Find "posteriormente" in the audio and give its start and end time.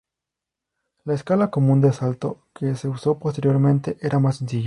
3.19-3.97